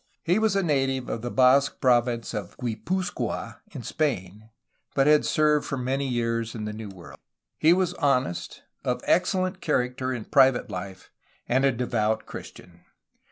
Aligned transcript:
He 0.23 0.39
was 0.39 0.55
a 0.55 0.63
native 0.63 1.09
of 1.09 1.21
the 1.21 1.29
Basque 1.29 1.79
province 1.79 2.33
of 2.33 2.57
Guipuzcoa 2.57 3.59
in 3.71 3.83
Spain, 3.83 4.49
but 4.95 5.05
had 5.05 5.25
served 5.27 5.67
for 5.67 5.77
many 5.77 6.07
years 6.07 6.55
in 6.55 6.65
the 6.65 6.73
New 6.73 6.89
World. 6.89 7.19
He 7.59 7.71
was 7.71 7.93
honest, 7.93 8.63
of 8.83 9.01
ex 9.03 9.33
cellent 9.33 9.59
character 9.61 10.11
in 10.11 10.25
private 10.25 10.71
life, 10.71 11.11
and 11.47 11.65
a 11.65 11.71
devout 11.71 12.25
Christian. 12.25 12.79